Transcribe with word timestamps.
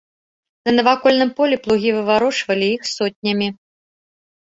На 0.69 0.73
навакольным 0.77 1.29
полі 1.41 1.55
плугі 1.67 1.89
выварочвалі 1.99 2.67
іх 2.75 2.83
сотнямі. 2.97 3.47